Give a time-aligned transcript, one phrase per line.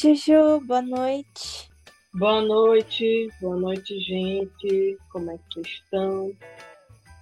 [0.00, 1.70] Juju, boa noite.
[2.14, 4.96] Boa noite, boa noite, gente.
[5.12, 6.32] Como é que vocês estão?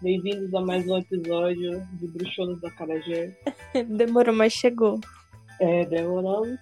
[0.00, 3.36] Bem-vindos a mais um episódio de Bruxolas da Carajé.
[3.96, 5.00] Demorou, mas chegou.
[5.58, 6.60] É, demoramos.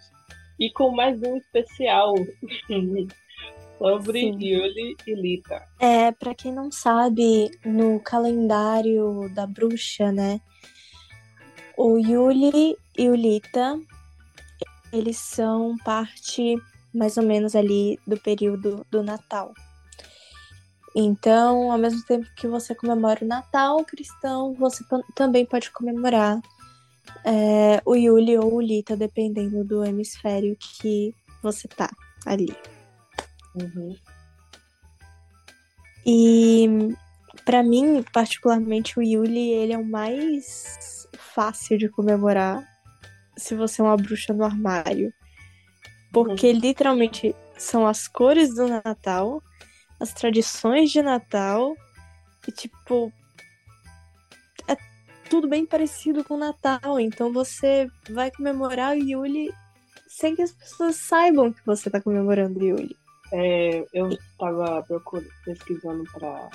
[0.58, 2.14] E com mais um especial
[3.76, 4.38] sobre Sim.
[4.40, 5.68] Yuli e Lita.
[5.78, 10.40] É, pra quem não sabe, no calendário da bruxa, né?
[11.76, 13.78] O Yuli e o Lita,
[14.96, 16.56] eles são parte
[16.94, 19.52] mais ou menos ali do período do Natal.
[20.94, 26.40] Então, ao mesmo tempo que você comemora o Natal cristão, você tam- também pode comemorar
[27.24, 31.90] é, o Yuli ou o Lita, dependendo do hemisfério que você tá
[32.24, 32.56] ali.
[33.54, 33.96] Uhum.
[36.04, 36.66] E
[37.44, 42.66] pra mim, particularmente, o Yuli, ele é o mais fácil de comemorar
[43.36, 45.12] se você é uma bruxa no armário.
[46.12, 49.42] Porque literalmente são as cores do Natal,
[50.00, 51.76] as tradições de Natal,
[52.46, 53.12] e tipo.
[54.68, 54.76] É
[55.28, 56.98] tudo bem parecido com o Natal.
[57.00, 59.52] Então você vai comemorar o Yuli
[60.08, 62.96] sem que as pessoas saibam que você tá comemorando o Yuli.
[63.32, 66.48] É, eu estava procurando, pesquisando para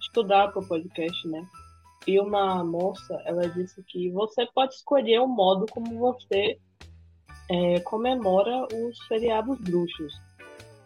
[0.00, 1.46] estudar para o podcast, né?
[2.06, 6.58] E uma moça, ela disse que você pode escolher o modo como você
[7.50, 10.12] é, comemora os feriados bruxos.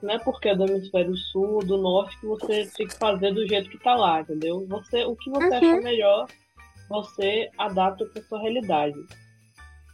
[0.01, 3.47] Não é porque é do hemisfério sul, do norte, que você tem que fazer do
[3.49, 4.65] jeito que tá lá, entendeu?
[4.69, 5.75] Você, o que você Uhum.
[5.75, 6.27] acha melhor,
[6.89, 8.95] você adapta para sua realidade.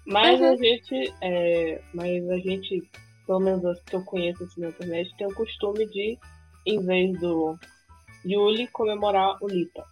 [0.07, 0.57] Mas a Uhum.
[0.59, 2.83] gente, é, mas a gente,
[3.27, 6.19] pelo menos as que eu conheço assim, na internet, tem o costume de,
[6.67, 7.57] em vez do
[8.27, 9.83] Yuli, comemorar o Lita.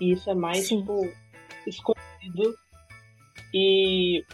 [0.00, 0.80] E isso é mais, Sim.
[0.80, 1.08] tipo,
[1.66, 2.54] escondido.
[3.54, 4.24] E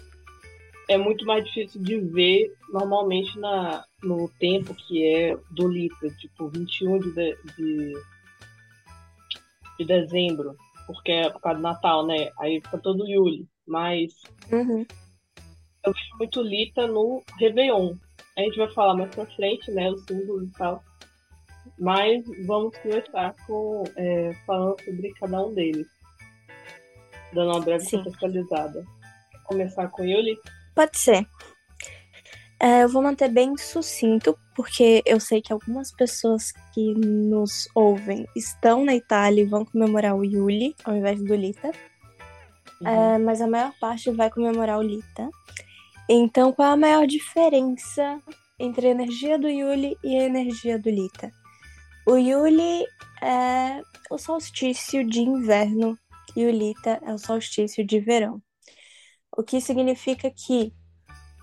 [0.88, 6.48] é muito mais difícil de ver normalmente na, no tempo que é do Lita, tipo
[6.48, 7.92] 21 de, de, de,
[9.78, 10.56] de dezembro,
[10.86, 12.30] porque é por causa do Natal, né?
[12.38, 13.46] Aí fica todo Yuli.
[13.66, 14.14] Mas
[14.50, 14.84] Uhum.
[15.84, 17.94] eu vejo muito Lita no Réveillon.
[18.36, 19.90] A gente vai falar mais pra frente, né?
[19.90, 20.82] Os símbolos e tal.
[21.78, 25.86] Mas vamos começar com é, falando sobre cada um deles.
[27.32, 27.98] Dando uma breve Sim.
[27.98, 28.84] contextualizada.
[29.44, 30.38] Começar com Yuli?
[30.74, 31.26] Pode ser.
[32.60, 38.24] É, eu vou manter bem sucinto, porque eu sei que algumas pessoas que nos ouvem
[38.36, 41.72] estão na Itália e vão comemorar o Yuli ao invés do Lita,
[42.84, 45.28] É, mas a maior parte vai comemorar o Lita.
[46.08, 48.20] Então, qual é a maior diferença
[48.58, 51.32] entre a energia do Yuli e a energia do Lita?
[52.06, 52.84] O Yuli
[53.22, 53.80] é
[54.10, 55.96] o solstício de inverno
[56.36, 58.42] e o Lita é o solstício de verão.
[59.36, 60.72] O que significa que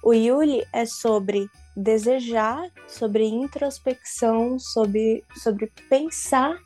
[0.03, 6.59] o Yuli é sobre desejar, sobre introspecção, sobre, sobre pensar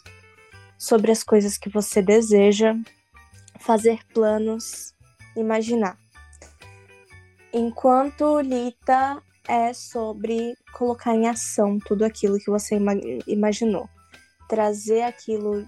[0.83, 2.75] sobre as coisas que você deseja,
[3.57, 4.93] fazer planos,
[5.33, 5.97] imaginar.
[7.53, 12.93] Enquanto Lita é sobre colocar em ação tudo aquilo que você ima-
[13.27, 13.89] imaginou,
[14.47, 15.67] trazer aquilo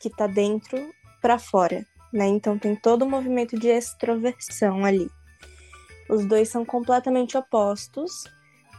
[0.00, 0.78] que tá dentro
[1.20, 2.26] para fora, né?
[2.26, 5.10] Então tem todo o movimento de extroversão ali.
[6.08, 8.24] Os dois são completamente opostos,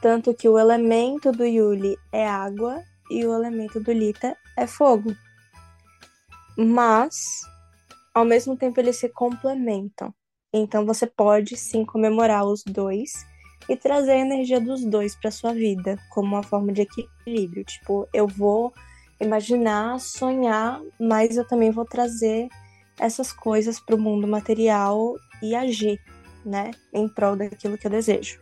[0.02, 5.14] tanto que o elemento do Yuli é água e o elemento do Lita é fogo.
[6.58, 7.42] Mas,
[8.14, 10.14] ao mesmo tempo, eles se complementam.
[10.54, 13.12] Então você pode sim comemorar os dois
[13.70, 17.64] e trazer a energia dos dois para sua vida, como uma forma de equilíbrio.
[17.64, 18.74] Tipo, eu vou
[19.20, 22.48] imaginar, sonhar, mas eu também vou trazer
[23.00, 26.00] essas coisas para o mundo material e agir,
[26.46, 28.40] né, em prol daquilo que eu desejo.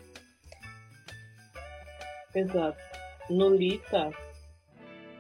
[2.34, 2.78] Exato.
[3.30, 4.12] No Lita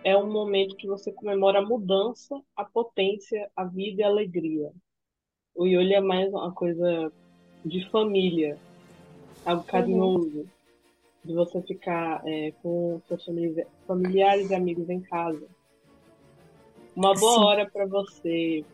[0.04, 4.72] é um momento que você comemora a mudança, a potência, a vida e a alegria.
[5.56, 7.12] O Yuli é mais uma coisa
[7.66, 8.60] de família,
[9.46, 10.48] algo carinhoso,
[11.24, 15.48] de você ficar é, com seus famili- familiares e amigos em casa.
[16.96, 17.44] Uma boa Sim.
[17.46, 18.66] hora para você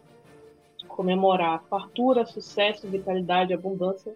[0.88, 4.16] comemorar fartura, sucesso, vitalidade, abundância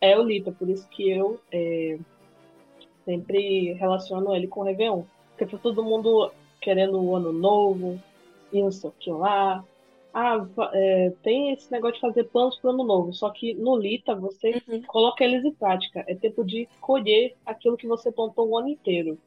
[0.00, 1.98] é o Lita, por isso que eu é,
[3.04, 5.02] sempre relaciono ele com o Réveillon.
[5.30, 6.30] Porque tá todo mundo
[6.60, 8.00] querendo o ano novo,
[8.52, 9.64] e não sei o que lá.
[10.12, 13.76] Ah, é, tem esse negócio de fazer planos para o ano novo, só que no
[13.76, 14.82] Lita você Uhum.
[14.82, 16.04] coloca eles em prática.
[16.08, 19.18] É tempo de colher aquilo que você plantou o ano inteiro.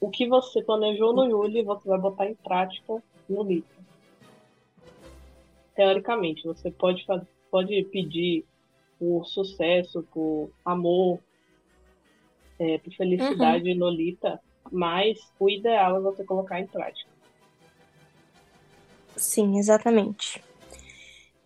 [0.00, 3.82] O que você planejou no Yuli, você vai botar em prática no Lita.
[5.74, 7.04] Teoricamente, você pode,
[7.50, 8.44] pode pedir
[8.98, 11.20] por sucesso, por amor,
[12.58, 13.78] é, por felicidade uhum.
[13.78, 14.40] Lolita,
[14.70, 17.11] mas o ideal é você colocar em prática.
[19.16, 20.42] Sim, exatamente.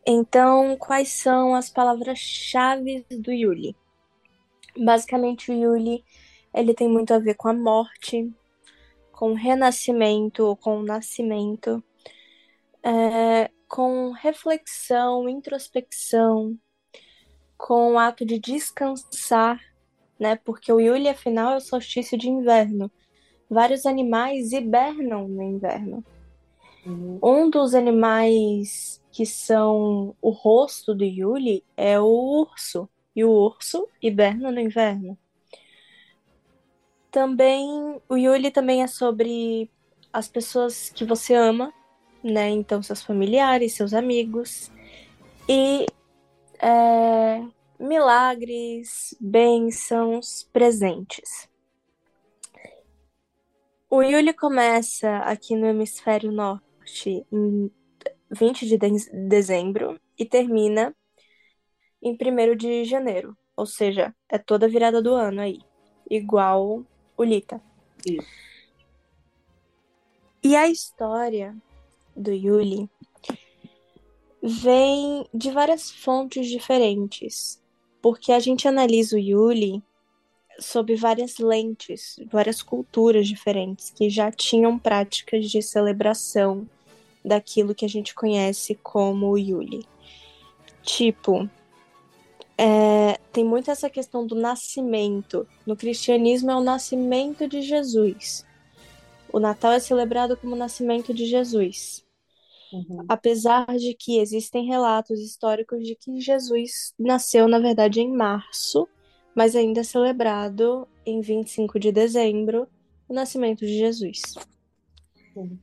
[0.06, 3.76] Então, quais são as palavras-chave do Yuli?
[4.76, 6.04] Basicamente, o Yuli
[6.54, 8.32] ele tem muito a ver com a morte,
[9.12, 11.82] com o renascimento, com o nascimento,
[12.82, 16.56] é, com reflexão, introspecção,
[17.56, 19.60] com o ato de descansar,
[20.20, 20.36] né?
[20.36, 22.90] Porque o Yuli, afinal, é o solstício de inverno.
[23.50, 26.04] Vários animais hibernam no inverno.
[26.88, 32.88] Um dos animais que são o rosto do Yuli é o urso.
[33.14, 35.18] E o urso hiberna no inverno.
[37.10, 39.70] Também, o Yuli também é sobre
[40.12, 41.72] as pessoas que você ama,
[42.22, 42.50] né?
[42.50, 44.70] Então, seus familiares, seus amigos.
[45.48, 45.86] E
[46.60, 47.42] é,
[47.80, 51.48] milagres, bênçãos, presentes.
[53.88, 56.65] O Yuli começa aqui no hemisfério norte
[57.32, 57.70] em
[58.30, 58.78] 20 de
[59.28, 60.94] dezembro e termina
[62.02, 63.36] em 1 de janeiro.
[63.56, 65.60] Ou seja, é toda virada do ano aí.
[66.10, 66.84] Igual
[67.16, 67.60] o Lita.
[68.04, 68.28] Isso.
[70.42, 71.56] E a história
[72.14, 72.88] do Yuli
[74.42, 77.60] vem de várias fontes diferentes.
[78.00, 79.82] Porque a gente analisa o Yuli
[80.60, 86.68] sob várias lentes, várias culturas diferentes que já tinham práticas de celebração
[87.26, 89.84] daquilo que a gente conhece como Yuli.
[90.82, 91.50] Tipo,
[92.56, 95.46] é, tem muito essa questão do nascimento.
[95.66, 98.46] No cristianismo é o nascimento de Jesus.
[99.32, 102.06] O Natal é celebrado como o nascimento de Jesus.
[102.72, 103.04] Uhum.
[103.08, 108.88] Apesar de que existem relatos históricos de que Jesus nasceu, na verdade, em março,
[109.34, 112.68] mas ainda é celebrado em 25 de dezembro
[113.08, 114.34] o nascimento de Jesus.
[115.34, 115.58] Uhum.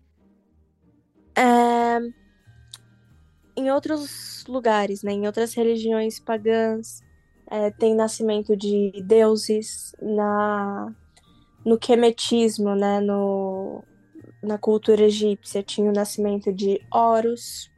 [1.36, 2.00] É...
[3.56, 7.02] Em outros lugares, né, em outras religiões pagãs,
[7.48, 10.92] é, tem nascimento de deuses na
[11.64, 13.84] no quemetismo, né, no,
[14.42, 17.72] na cultura egípcia tinha o nascimento de Horus.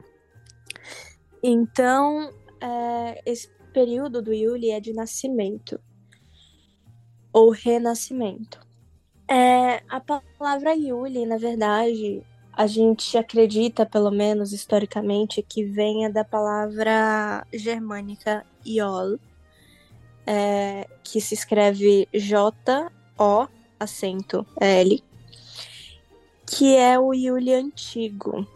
[1.42, 5.80] Então, é, esse período do Yuli é de nascimento
[7.32, 8.58] ou renascimento.
[9.28, 12.24] É, a palavra Yuli, na verdade,
[12.56, 19.18] a gente acredita, pelo menos historicamente, que venha da palavra germânica Iol,
[20.26, 23.46] é, que se escreve J-O,
[23.78, 25.04] acento L,
[26.46, 28.46] que é o Yuli antigo.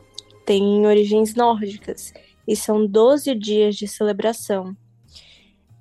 [0.46, 2.12] Tem origens nórdicas
[2.48, 4.74] e são 12 dias de celebração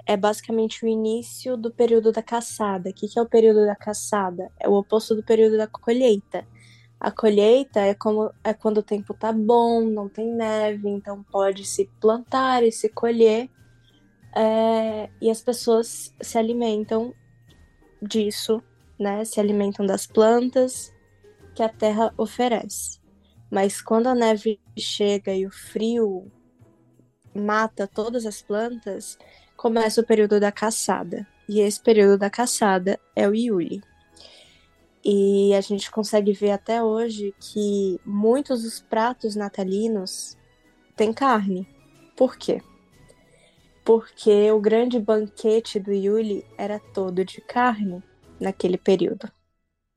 [0.10, 2.90] é basicamente o início do período da caçada.
[2.90, 4.52] O que, é o período da caçada?
[4.60, 6.48] É o oposto do período da colheita.
[7.00, 11.64] A colheita é, como, é quando o tempo tá bom, não tem neve, então pode
[11.66, 13.50] se plantar e se colher.
[14.36, 17.14] É, e as pessoas se alimentam
[18.02, 18.62] disso,
[19.00, 19.24] né?
[19.24, 20.94] Se alimentam das plantas
[21.56, 23.00] que a terra oferece.
[23.50, 26.30] Mas quando a neve chega e o frio
[27.34, 29.18] mata todas as plantas,
[29.56, 31.26] começa o período da caçada.
[31.48, 33.82] E esse período da caçada é o Yuli.
[35.04, 40.38] E a gente consegue ver até hoje que muitos dos pratos natalinos
[40.96, 41.68] têm carne.
[42.18, 42.62] Por quê?
[43.86, 48.04] Porque o grande banquete do Yuli era todo de carne
[48.40, 49.32] naquele período,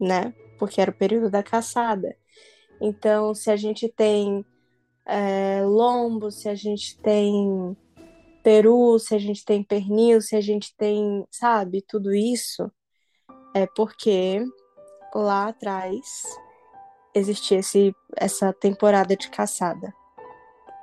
[0.01, 0.33] né?
[0.59, 2.17] Porque era o período da caçada.
[2.81, 4.45] Então, se a gente tem
[5.05, 7.77] é, lombo, se a gente tem
[8.43, 12.71] peru, se a gente tem pernil, se a gente tem, sabe, tudo isso,
[13.55, 14.45] é porque
[15.15, 16.23] lá atrás
[17.15, 19.95] existia esse, essa temporada de caçada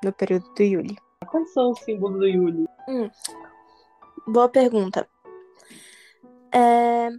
[0.04, 0.98] no período do Yuli.
[1.28, 2.66] Quais são os símbolos do Yuli?
[2.88, 3.10] Hum,
[4.28, 5.08] boa pergunta.
[6.54, 7.10] É,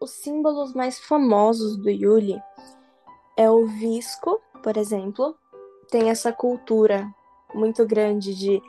[0.00, 2.40] os símbolos mais famosos do Yuli
[3.36, 5.36] é o visco, por exemplo.
[5.90, 7.08] Tem essa cultura
[7.54, 8.62] muito grande de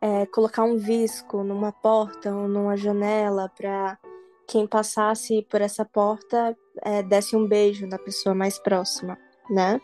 [0.00, 3.98] é, colocar um visco numa porta ou numa janela para
[4.46, 9.80] quem passasse por essa porta é, desse um beijo na pessoa mais próxima, né?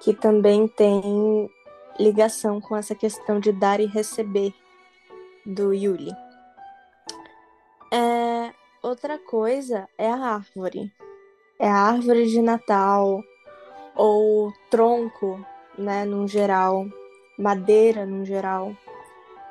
[0.00, 1.50] Que também tem
[1.98, 4.54] ligação com essa questão de dar e receber
[5.44, 6.12] do Yuli.
[7.92, 10.92] É, outra coisa é a árvore.
[11.58, 13.22] É a árvore de Natal
[13.94, 15.44] ou tronco,
[15.76, 16.86] né, no geral,
[17.36, 18.74] madeira no geral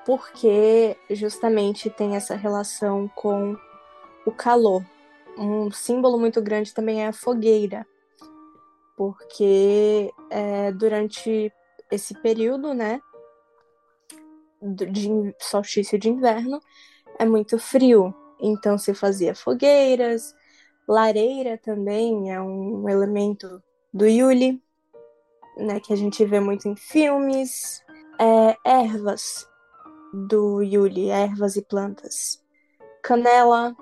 [0.10, 3.56] porque justamente tem essa relação com
[4.26, 4.84] o calor,
[5.38, 7.88] um símbolo muito grande também é a fogueira,
[8.98, 11.52] porque é, durante
[11.90, 13.00] esse período, né,
[14.62, 16.60] de solstício de inverno,
[17.18, 20.36] é muito frio, então se fazia fogueiras,
[20.88, 23.62] lareira também é um elemento
[23.94, 24.62] do Yuli,
[25.58, 27.84] né, que a gente vê muito em filmes,
[28.20, 29.48] é, ervas
[30.14, 32.44] do Yuli, ervas e plantas,
[33.02, 33.76] canela,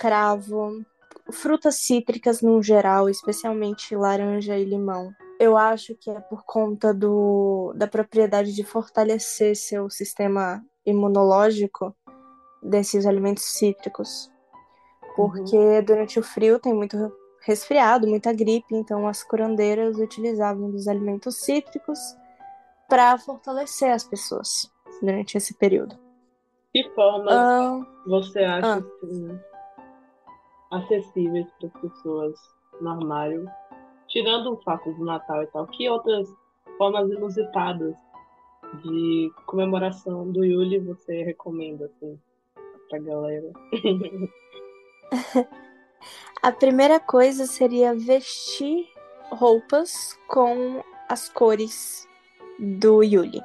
[0.00, 0.82] cravo,
[1.30, 5.12] frutas cítricas no geral, especialmente laranja e limão.
[5.38, 11.94] Eu acho que é por conta do, da propriedade de fortalecer seu sistema imunológico
[12.62, 14.30] desses alimentos cítricos.
[15.14, 15.84] Porque uhum.
[15.84, 16.96] durante o frio tem muito
[17.42, 21.98] resfriado, muita gripe, então as curandeiras utilizavam dos alimentos cítricos
[22.88, 24.70] para fortalecer as pessoas
[25.02, 25.94] durante esse período.
[26.72, 29.40] Que forma uh, você acha uh, assim,
[30.70, 32.34] acessíveis para as pessoas
[32.80, 33.50] no armário,
[34.08, 36.28] tirando o fato do Natal e tal, que outras
[36.78, 37.96] formas inusitadas
[38.82, 42.18] de comemoração do Yuli você recomenda assim
[42.88, 43.50] para galera?
[46.42, 48.88] A primeira coisa seria vestir
[49.30, 52.08] roupas com as cores
[52.58, 53.40] do Yuli.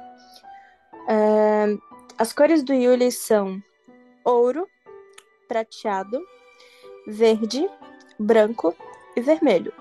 [1.04, 1.80] Uh,
[2.18, 3.62] as cores do Yuli são
[4.24, 4.66] ouro,
[5.46, 6.20] prateado,
[7.06, 7.68] verde,
[8.18, 8.74] branco
[9.14, 9.72] e vermelho.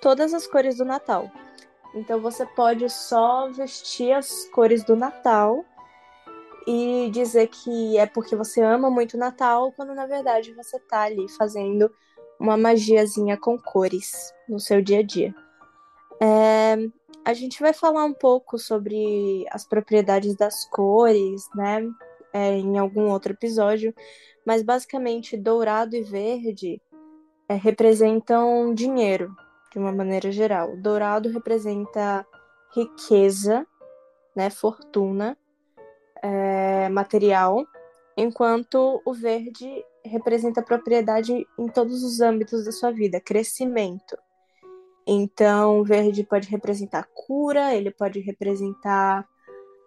[0.00, 1.30] Todas as cores do Natal.
[1.94, 5.64] Então você pode só vestir as cores do Natal
[6.66, 11.02] e dizer que é porque você ama muito o Natal, quando na verdade você tá
[11.02, 11.90] ali fazendo
[12.38, 15.34] uma magiazinha com cores no seu dia a dia.
[16.20, 16.76] É,
[17.24, 21.88] a gente vai falar um pouco sobre as propriedades das cores, né,
[22.36, 23.94] é, em algum outro episódio,
[24.44, 26.82] mas basicamente dourado e verde
[27.48, 29.34] é, representam dinheiro,
[29.72, 30.76] de uma maneira geral.
[30.76, 32.26] Dourado representa
[32.74, 33.66] riqueza,
[34.34, 35.34] né, fortuna,
[36.22, 37.64] é, material,
[38.14, 44.14] enquanto o verde representa propriedade em todos os âmbitos da sua vida, crescimento.
[45.06, 49.26] Então, verde pode representar cura, ele pode representar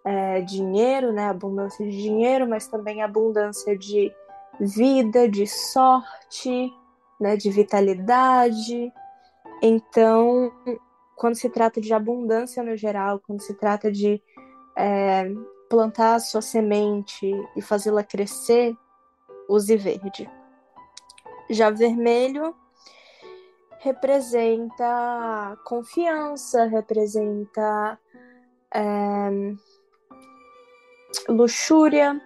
[0.04, 4.12] é, dinheiro, né, abundância de dinheiro, mas também abundância de
[4.58, 6.72] vida, de sorte,
[7.20, 8.92] né, de vitalidade.
[9.62, 10.52] Então,
[11.16, 14.22] quando se trata de abundância no geral, quando se trata de
[14.76, 15.30] é,
[15.68, 18.74] plantar a sua semente e fazê-la crescer,
[19.48, 20.30] use verde.
[21.50, 22.54] Já vermelho
[23.80, 27.98] representa confiança, representa
[28.72, 28.80] é,
[31.28, 32.20] luxúria,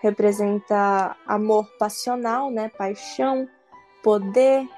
[0.00, 3.48] representa amor passional, né, paixão,
[4.02, 4.68] poder,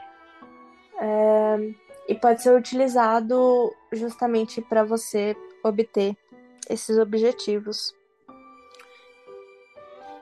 [0.98, 1.74] é,
[2.08, 6.16] e pode ser utilizado justamente para você obter
[6.68, 7.94] esses objetivos.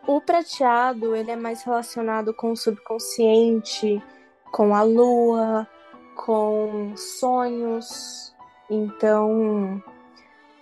[0.06, 4.02] O prateado, ele é mais relacionado com o subconsciente,
[4.50, 5.68] com a lua,
[6.16, 8.34] com sonhos.
[8.68, 9.82] Então,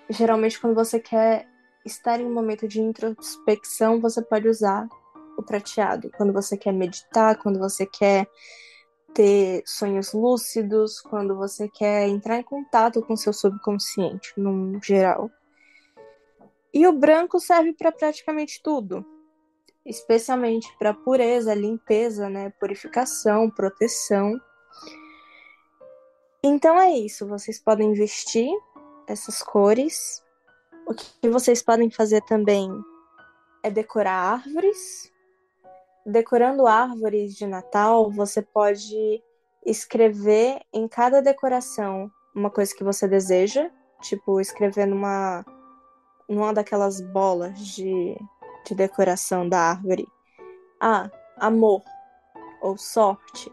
[0.09, 1.50] geralmente quando você quer
[1.85, 4.89] estar em um momento de introspecção, você pode usar
[5.37, 6.11] o prateado.
[6.17, 8.29] Quando você quer meditar, quando você quer
[9.15, 15.31] ter sonhos lúcidos, quando você quer entrar em contato com seu subconsciente, no geral.
[16.73, 19.05] E o branco serve para praticamente tudo
[19.85, 24.41] especialmente para pureza, limpeza, né, purificação, proteção.
[26.43, 28.51] Então é isso, vocês podem vestir
[29.07, 30.23] essas cores.
[30.91, 32.69] O que vocês podem fazer também
[33.63, 35.13] é decorar árvores.
[36.05, 39.23] Decorando árvores de Natal, você pode
[39.65, 43.71] escrever em cada decoração uma coisa que você deseja,
[44.03, 45.45] tipo escrever numa
[46.29, 48.17] numa daquelas bolas de
[48.67, 50.09] de decoração da árvore.
[50.81, 51.85] Ah, amor
[52.61, 53.49] ou sorte.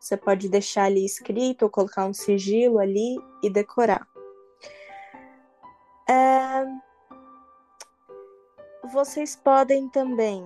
[0.00, 4.08] Você pode deixar ali escrito ou colocar um sigilo ali e decorar.
[6.10, 6.66] É...
[8.92, 10.42] Vocês podem também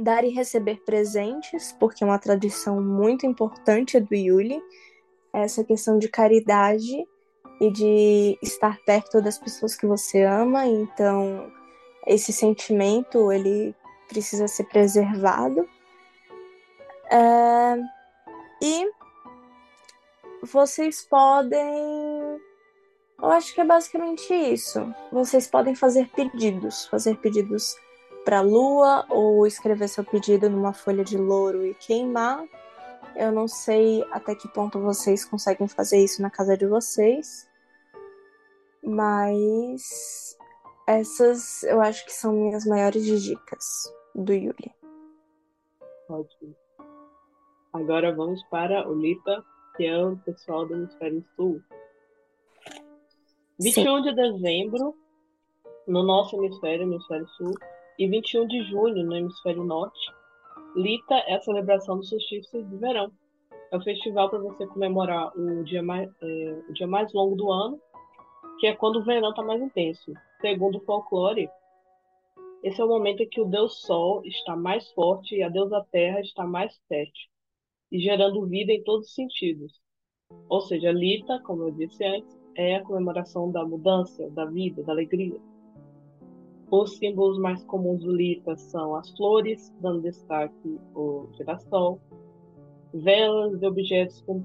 [0.00, 4.62] dar e receber presentes, porque é uma tradição muito importante do Yuli,
[5.32, 7.06] essa questão de caridade
[7.60, 10.66] e de estar perto das pessoas que você ama.
[10.66, 11.52] Então,
[12.06, 13.74] esse sentimento ele
[14.08, 15.68] precisa ser preservado.
[17.10, 17.76] É,
[18.62, 18.90] e
[20.42, 22.03] vocês podem.
[23.24, 24.94] Eu acho que é basicamente isso.
[25.10, 27.74] Vocês podem fazer pedidos, fazer pedidos
[28.22, 32.44] para a lua ou escrever seu pedido numa folha de louro e queimar.
[33.16, 37.48] Eu não sei até que ponto vocês conseguem fazer isso na casa de vocês,
[38.82, 40.36] mas
[40.86, 44.70] essas eu acho que são minhas maiores dicas do Yuli.
[46.10, 46.54] Ótimo.
[47.72, 49.42] Agora vamos para o Lita,
[49.78, 51.62] que é o pessoal do Hemisfério Sul.
[53.60, 54.02] 21 Sim.
[54.02, 54.94] de dezembro,
[55.86, 57.52] no nosso hemisfério, hemisfério sul,
[57.98, 60.12] e 21 de julho, no hemisfério norte,
[60.74, 63.12] Lita é a celebração do solstício de verão.
[63.70, 67.50] É o festival para você comemorar o dia, mais, é, o dia mais longo do
[67.50, 67.80] ano,
[68.58, 70.12] que é quando o verão está mais intenso.
[70.40, 71.48] Segundo o folclore,
[72.64, 75.86] esse é o momento em que o deus Sol está mais forte e a deusa
[75.92, 77.28] Terra está mais fértil,
[77.92, 79.80] e gerando vida em todos os sentidos.
[80.48, 84.92] Ou seja, Lita, como eu disse antes, é a comemoração da mudança, da vida, da
[84.92, 85.38] alegria.
[86.70, 92.00] Os símbolos mais comuns do Lita são as flores, dando destaque o girassol,
[92.92, 94.42] velas e objetos com,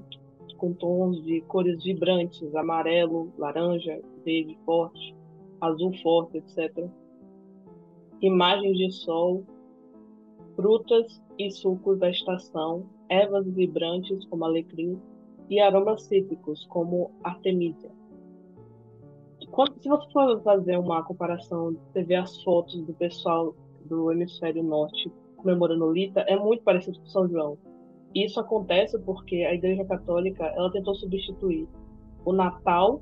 [0.56, 5.14] com tons de cores vibrantes, amarelo, laranja, verde forte,
[5.60, 6.86] azul forte, etc.
[8.20, 9.44] Imagens de sol,
[10.54, 15.00] frutas e sucos da estação, ervas vibrantes como alecrim
[15.48, 17.90] e aromas cítricos como artemisia.
[19.50, 23.54] Quando, se você for fazer uma comparação, você vê as fotos do pessoal
[23.84, 27.58] do hemisfério norte comemorando o Lita, é muito parecido com São João.
[28.14, 31.66] Isso acontece porque a Igreja Católica ela tentou substituir
[32.24, 33.00] o Natal,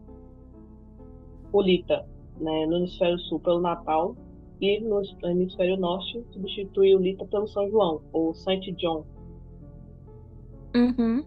[1.53, 2.07] o Lita,
[2.41, 4.17] né, no hemisfério sul pelo Natal,
[4.61, 9.05] e no hemisfério norte substituir o Lita pelo São João, ou Saint John.
[10.75, 11.25] Uhum.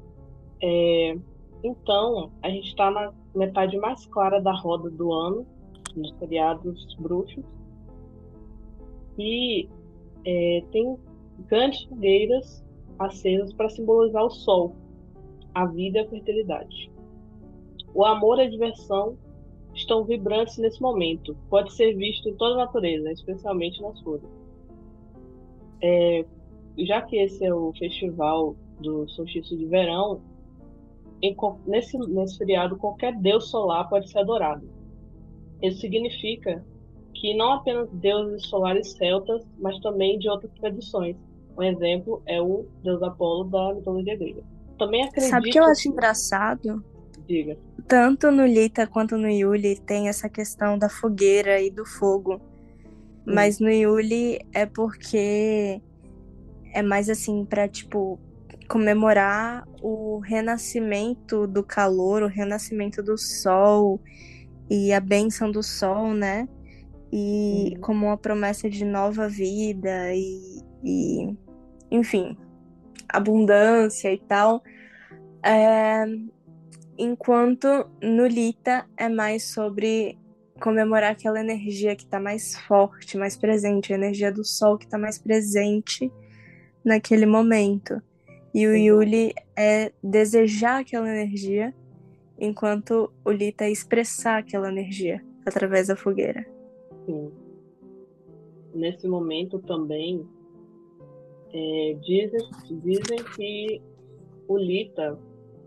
[0.62, 1.18] É,
[1.64, 5.46] então, a gente está na metade mais clara da roda do ano,
[5.96, 7.44] nos feriados bruxos.
[9.18, 9.70] E
[10.26, 10.98] é, tem
[11.48, 12.64] grandes fogueiras
[12.98, 14.76] acesas para simbolizar o sol,
[15.54, 16.92] a vida e a fertilidade.
[17.94, 19.18] O amor e a diversão
[19.74, 21.36] estão vibrantes nesse momento.
[21.50, 24.30] Pode ser visto em toda a natureza, especialmente nas flores.
[25.82, 26.26] É,
[26.78, 30.22] já que esse é o festival do solstício de verão,
[31.22, 34.68] em, nesse, nesse feriado, qualquer deus solar pode ser adorado.
[35.62, 36.64] Isso significa
[37.14, 41.16] que não apenas deuses solares celtas, mas também de outras tradições.
[41.58, 44.44] Um exemplo é o deus Apolo da mitologia grega.
[44.80, 45.30] Também acredito...
[45.30, 46.84] Sabe o que eu acho engraçado?
[47.28, 47.58] Diga.
[47.88, 52.36] Tanto no Lita quanto no Yuli tem essa questão da fogueira e do fogo.
[52.36, 53.34] Hum.
[53.36, 55.80] Mas no Yuli é porque
[56.74, 58.20] é mais assim para tipo
[58.72, 64.00] comemorar o renascimento do calor, o renascimento do sol
[64.70, 66.48] e a bênção do sol, né?
[67.12, 67.82] E uhum.
[67.82, 71.38] como uma promessa de nova vida e, e
[71.92, 72.38] enfim,
[73.10, 74.64] abundância e tal.
[75.44, 76.06] É,
[76.98, 77.68] enquanto
[78.02, 80.18] no Lita é mais sobre
[80.62, 84.98] comemorar aquela energia que está mais forte, mais presente, a energia do sol que está
[84.98, 86.10] mais presente
[86.86, 88.02] naquele momento.
[88.54, 91.74] E o Yuli é desejar aquela energia,
[92.38, 96.46] enquanto o Lita é expressar aquela energia através da fogueira.
[97.06, 97.32] Sim.
[98.74, 100.26] Nesse momento também
[101.54, 102.42] é, dizem,
[102.84, 103.82] dizem que
[104.48, 105.18] o Lita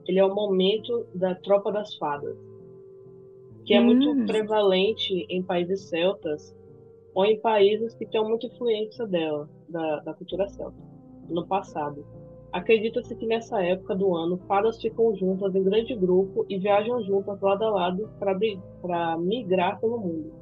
[0.07, 2.37] ele é o momento da tropa das fadas,
[3.65, 3.87] que é hum.
[3.87, 6.55] muito prevalente em países celtas
[7.15, 10.77] ou em países que têm muita influência dela, da, da cultura celta,
[11.29, 12.05] no passado.
[12.55, 17.41] Acredita-se que nessa época do ano, fadas ficam juntas em grande grupo e viajam juntas
[17.41, 20.33] lado a lado para migrar pelo mundo.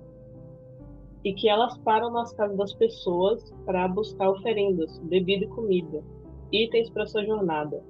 [1.25, 6.05] E que elas param nas casas das pessoas para buscar oferendas, bebida e comida,
[6.53, 7.83] itens para sua jornada.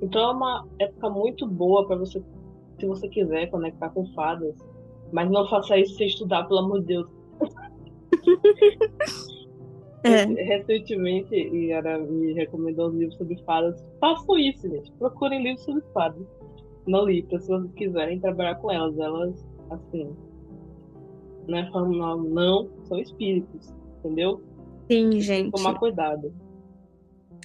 [0.00, 2.22] Então é uma época muito boa para você,
[2.78, 4.54] se você quiser conectar com fadas,
[5.10, 7.08] mas não faça isso sem estudar, pelo amor de Deus.
[10.06, 10.24] É.
[10.56, 13.82] Recentemente, Yara me recomendou um livro sobre fadas.
[14.00, 14.92] Façam isso, gente.
[14.92, 16.26] Procurem livros sobre fadas.
[16.86, 18.96] Não li, se vocês quiserem trabalhar com elas.
[18.98, 20.14] Elas, assim,
[21.48, 24.40] não é mal, não, são espíritos, entendeu?
[24.90, 25.52] Sim, gente.
[25.52, 26.32] Tomar cuidado.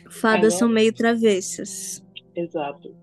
[0.10, 0.52] Fadas Agora...
[0.52, 2.04] são meio travessas.
[2.36, 2.94] Exato.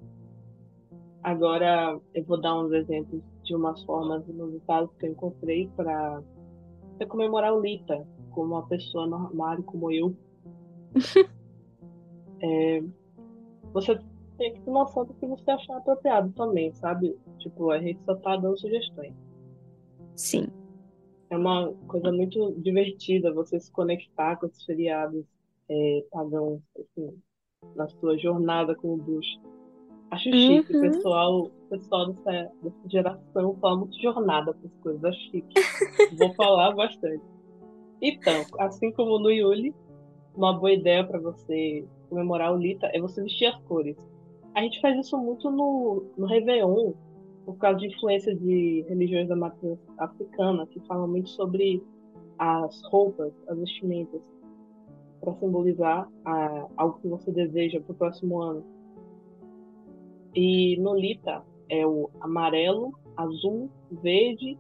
[1.23, 6.23] Agora eu vou dar uns exemplos de umas formas inusitadas que eu encontrei para
[7.09, 10.15] comemorar o Lita como uma pessoa normal como eu,
[12.43, 12.83] é,
[13.73, 13.99] você
[14.37, 17.17] tem que ter noção do que você achar apropriado também, sabe?
[17.39, 19.13] Tipo, a gente só tá dando sugestões.
[20.17, 20.47] Sim.
[21.31, 25.25] É uma coisa muito divertida você se conectar com esses feriados
[25.69, 27.21] é, pagãos, assim.
[27.75, 29.39] na sua jornada como bruxa.
[30.11, 30.79] Acho chique, Uhum.
[30.79, 35.55] o pessoal, o pessoal dessa, dessa geração fala muito jornada para as coisas, acho chique.
[36.17, 37.23] Vou falar bastante.
[38.01, 39.75] Então, assim como no Yuli,
[40.35, 43.97] uma boa ideia para você comemorar o Lita é você vestir as cores.
[44.55, 46.93] A gente faz isso muito no, no Réveillon,
[47.45, 51.83] por causa de influência de religiões da matriz africana, que falam muito sobre
[52.39, 54.23] as roupas, as vestimentas,
[55.21, 58.65] para simbolizar a, algo que você deseja para o próximo ano.
[60.35, 64.59] E no Lita é o amarelo, azul, verde,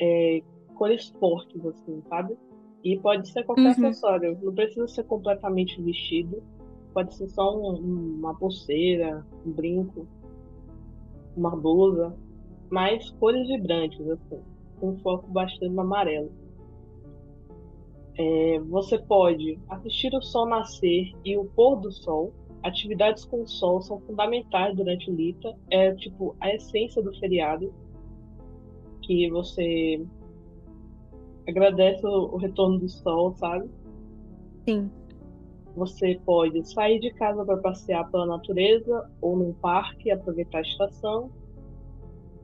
[0.00, 0.42] é,
[0.74, 2.36] cores fortes, assim, sabe?
[2.82, 3.70] E pode ser qualquer Uhum.
[3.88, 6.42] acessório, não precisa ser completamente vestido,
[6.92, 10.06] pode ser só um- um- uma pulseira, um brinco,
[11.36, 12.14] uma blusa,
[12.70, 14.40] mas cores vibrantes, assim,
[14.78, 16.30] com foco bastante no amarelo.
[18.16, 22.32] É, você pode assistir o sol nascer e o pôr do sol.
[22.62, 25.52] Atividades com o sol são fundamentais durante o Lita.
[25.70, 27.72] É tipo a essência do feriado.
[29.02, 30.00] Que você
[31.46, 33.68] agradece o, o retorno do sol, sabe?
[34.64, 34.90] Sim.
[35.76, 40.62] Você pode sair de casa para passear pela natureza ou num parque e aproveitar a
[40.62, 41.30] estação.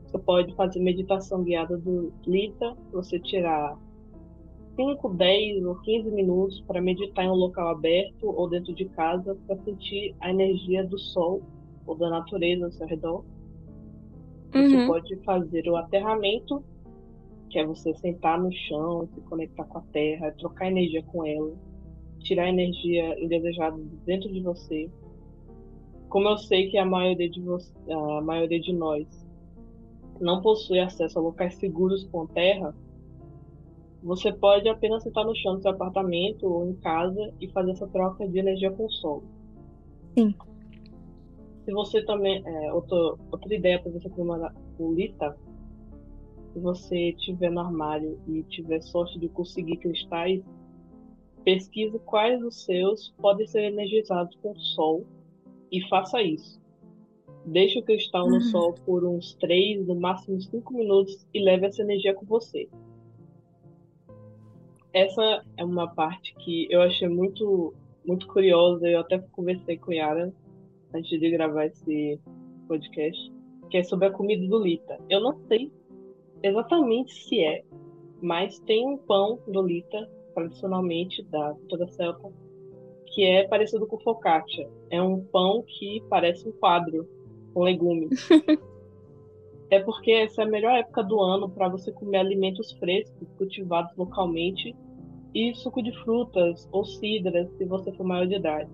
[0.05, 3.77] Você pode fazer meditação guiada do Lita, você tirar
[4.75, 9.37] 5, 10 ou 15 minutos para meditar em um local aberto ou dentro de casa
[9.47, 11.41] para sentir a energia do sol
[11.85, 13.23] ou da natureza ao seu redor.
[14.51, 14.87] Você Uhum.
[14.87, 16.63] pode fazer o aterramento,
[17.51, 21.53] que é você sentar no chão, se conectar com a terra, trocar energia com ela,
[22.19, 24.89] tirar a energia indesejada de dentro de você.
[26.07, 27.57] Como eu sei que a maioria de, vo
[27.89, 29.05] a maioria de nós
[30.19, 32.73] não possui acesso a locais seguros com terra,
[34.01, 37.87] você pode apenas sentar no chão do seu apartamento ou em casa e fazer essa
[37.87, 39.23] troca de energia com o sol.
[40.17, 40.33] Sim.
[41.65, 42.41] Se você também.
[42.45, 45.35] É, outro, outra ideia para você comemorar o Lita,
[46.53, 50.43] se você tiver no armário e tiver sorte de conseguir cristais,
[51.43, 55.05] pesquise quais dos seus podem ser energizados com o sol
[55.71, 56.59] e faça isso.
[57.45, 58.41] Deixe o cristal no Uhum.
[58.41, 62.69] sol por uns 3, no máximo 5 minutos e leve essa energia com você.
[64.93, 67.73] Essa é uma parte que eu achei muito,
[68.05, 68.87] muito curiosa.
[68.87, 70.33] Eu até conversei com Yara
[70.93, 72.19] antes de gravar esse
[72.67, 73.31] podcast,
[73.69, 74.99] que é sobre a comida do Lita.
[75.09, 75.71] Eu não sei
[76.43, 77.63] exatamente se é,
[78.21, 82.31] mas tem um pão do Lita, tradicionalmente da cultura celta,
[83.07, 84.69] que é parecido com focaccia.
[84.89, 87.07] É um pão que parece um quadro
[87.53, 88.29] com legumes.
[89.69, 93.95] é porque essa é a melhor época do ano para você comer alimentos frescos, cultivados
[93.97, 94.75] localmente,
[95.33, 98.69] e suco de frutas ou cidras, se você for maior de idade.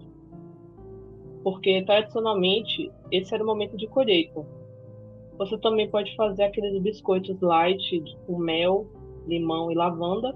[1.44, 4.46] Porque tradicionalmente esse era o momento de colheita.
[5.38, 8.88] Você também pode fazer aqueles biscoitos light com mel,
[9.28, 10.36] limão e lavanda.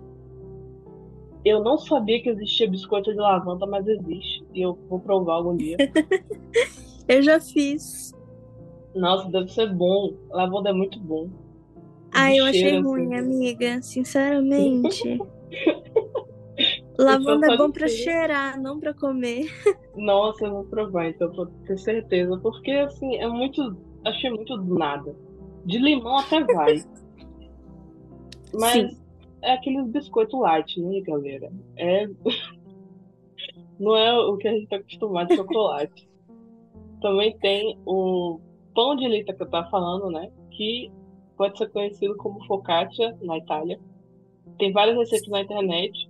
[1.44, 4.46] Eu não sabia que existia biscoito de lavanda, mas existe.
[4.54, 5.78] E eu vou provar algum dia.
[7.08, 8.14] Eu já fiz.
[8.96, 10.14] Nossa, deve ser bom.
[10.30, 11.30] Lavanda é muito bom.
[12.14, 13.36] Ai, eu achei Cheiro, ruim, assim.
[13.36, 13.82] amiga.
[13.82, 15.18] Sinceramente.
[16.98, 17.90] Lavanda é bom cheiro.
[17.90, 19.48] cheirar, não pra comer.
[19.96, 22.38] Nossa, eu vou provar, então, pra ter certeza.
[22.38, 23.76] Porque, assim, é muito.
[24.06, 25.16] Achei muito do nada.
[25.66, 26.84] De limão até vai.
[28.54, 28.98] Mas Sim.
[29.42, 31.52] é aqueles biscoito light, né, galera?
[31.78, 32.08] É.
[33.80, 36.10] Não é o que a gente tá acostumado de chocolate.
[37.02, 38.40] Também tem o
[38.76, 40.32] pão de lita que eu tava falando, né?
[40.52, 40.92] Que
[41.36, 43.80] pode ser conhecido como focaccia na Itália.
[44.60, 46.10] Tem várias receitas na internet.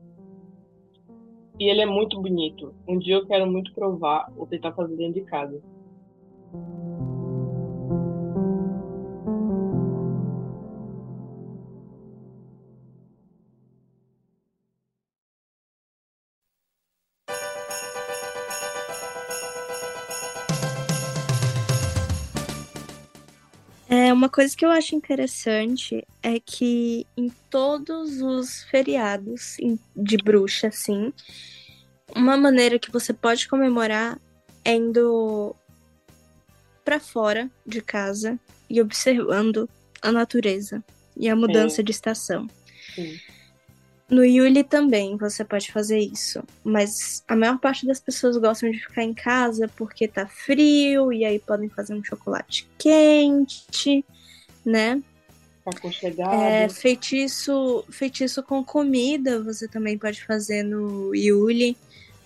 [1.59, 2.73] E ele é muito bonito.
[2.87, 5.61] Um dia eu quero muito provar ou tentar fazer dentro de casa.
[24.41, 29.55] Coisa que eu acho interessante é que em todos os feriados
[29.95, 31.13] de bruxa, assim,
[32.15, 34.19] uma maneira que você pode comemorar
[34.65, 35.55] é indo
[36.83, 39.69] pra fora de casa e observando
[40.01, 40.83] a natureza
[41.15, 42.49] e a mudança de estação.
[42.95, 43.19] Sim.
[44.09, 48.79] No Yuli também você pode fazer isso, mas a maior parte das pessoas gostam de
[48.79, 54.03] ficar em casa porque tá frio e aí podem fazer um chocolate quente,
[54.65, 55.01] né?
[56.33, 61.77] É, feitiço, feitiço com comida você também pode fazer no Yuli.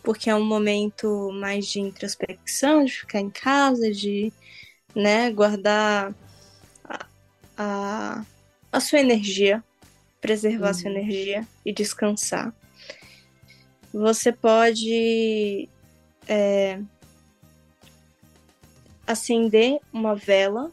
[0.02, 4.32] porque é um momento mais de introspecção, de ficar em casa, de
[4.96, 6.14] né, guardar
[6.84, 7.06] a,
[7.58, 8.26] a,
[8.72, 9.64] a sua energia,
[10.22, 10.98] preservar a sua uhum.
[10.98, 12.54] energia e descansar.
[13.92, 15.68] Você pode
[16.28, 16.80] é,
[19.08, 20.72] acender uma vela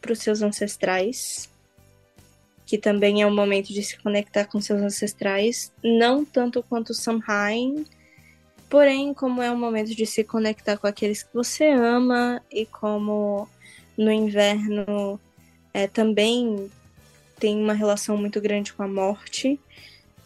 [0.00, 1.48] para os seus ancestrais,
[2.66, 7.84] que também é um momento de se conectar com seus ancestrais, não tanto quanto Samhain,
[8.68, 13.48] porém como é um momento de se conectar com aqueles que você ama e como
[13.96, 15.20] no inverno
[15.74, 16.70] é, também
[17.38, 19.58] tem uma relação muito grande com a morte,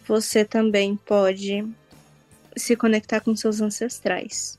[0.07, 1.67] você também pode
[2.57, 4.59] se conectar com seus ancestrais.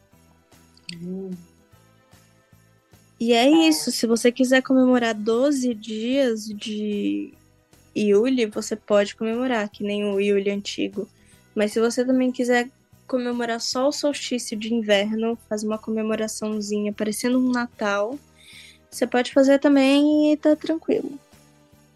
[0.93, 1.31] Hum.
[3.25, 7.33] E é isso, se você quiser comemorar 12 dias de
[7.97, 11.09] Yuli, você pode comemorar, que nem o Yuli antigo.
[11.55, 12.69] Mas se você também quiser
[13.07, 18.15] comemorar só o solstício de inverno, fazer uma comemoraçãozinha parecendo um Natal,
[18.91, 21.17] você pode fazer também e tá tranquilo.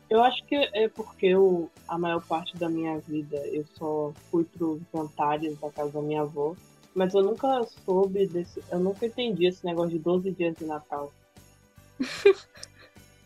[0.09, 4.45] Eu acho que é porque eu, a maior parte da minha vida eu só fui
[4.45, 6.55] pros jantares da casa da minha avó.
[6.95, 8.63] Mas eu nunca soube desse.
[8.71, 11.13] Eu nunca entendi esse negócio de 12 dias de Natal.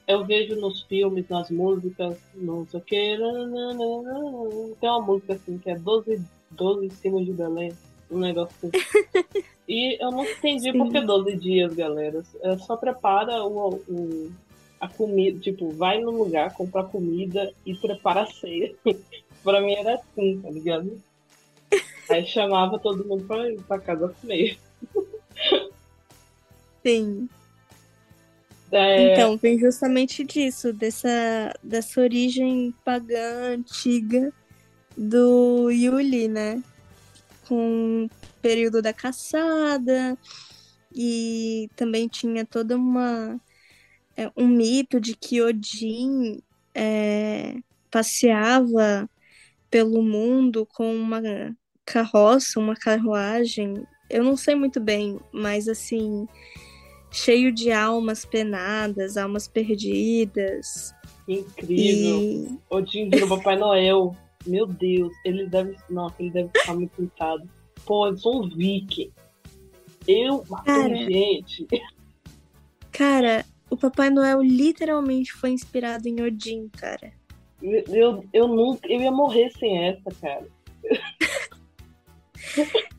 [0.07, 3.17] Eu vejo nos filmes, nas músicas, não sei o que.
[4.79, 7.73] Tem uma música assim que é 12, 12 em cima de Belém.
[8.11, 8.71] Um negócio assim.
[9.67, 10.77] E eu não entendi Sim.
[10.77, 12.21] por que 12 dias, galera.
[12.41, 14.31] É só prepara o, o,
[14.79, 18.75] a comida, tipo, vai no lugar, compra comida e prepara a ceia.
[19.43, 21.01] pra mim era assim, tá ligado?
[22.09, 24.59] Aí chamava todo mundo pra pra casa comer.
[26.85, 27.29] Sim.
[28.73, 29.13] É...
[29.13, 34.33] Então, vem justamente disso, dessa, dessa origem pagã antiga
[34.97, 36.61] do Yuli, né?
[37.47, 38.09] Com o
[38.41, 40.17] período da caçada,
[40.93, 43.39] e também tinha toda uma
[44.15, 46.41] é, um mito de que Odin
[46.73, 47.55] é,
[47.89, 49.09] passeava
[49.69, 51.21] pelo mundo com uma
[51.85, 53.85] carroça, uma carruagem.
[54.09, 56.27] Eu não sei muito bem, mas assim,
[57.13, 60.93] cheio de almas penadas, almas perdidas.
[61.27, 62.19] Incrível.
[62.19, 62.59] E...
[62.69, 64.17] Odin virou Papai Noel.
[64.45, 65.77] Meu Deus, ele deve.
[65.89, 67.47] Nossa, ele deve ficar muito pintado.
[67.85, 69.11] Pô, eu sou um viking.
[70.05, 71.65] Eu cara, gente.
[72.91, 77.13] Cara, o Papai Noel literalmente foi inspirado em Odin, cara.
[77.61, 78.85] Eu, eu, eu nunca.
[78.87, 80.45] Eu ia morrer sem essa, cara.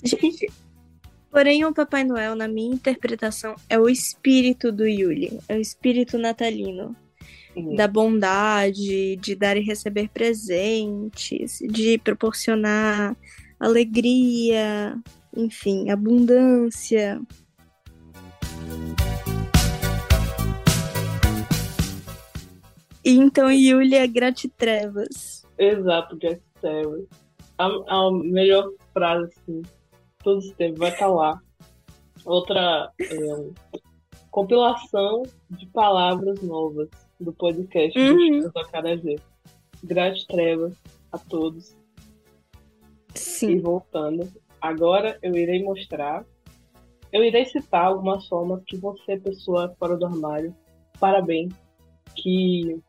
[0.03, 0.50] Gente,
[1.35, 6.16] porém o Papai Noel, na minha interpretação, é o espírito do Yuli, é o espírito
[6.16, 6.94] natalino.
[7.57, 7.75] Uhum.
[7.75, 13.16] Da bondade, de dar e receber presentes, de proporcionar
[13.59, 14.97] alegria,
[15.37, 17.20] enfim, abundância.
[23.05, 25.44] E então Yuli é gratitrevas.
[25.59, 27.07] Exato, gratitrevas.
[27.59, 29.62] A, a melhor frase, assim,
[30.25, 31.39] todos os tempos, vai estar lá.
[32.25, 33.51] Outra é,
[34.31, 36.89] compilação de palavras novas
[37.21, 38.41] do podcast uhum.
[38.41, 39.17] do Acarajé.
[39.85, 40.75] Grátis trevas
[41.13, 41.77] a todos.
[43.15, 43.53] Sim.
[43.53, 44.29] E voltando,
[44.61, 46.25] agora eu irei mostrar,
[47.13, 50.55] eu irei citar algumas formas que você, pessoa fora do armário,
[50.99, 51.53] parabéns,
[52.17, 52.81] que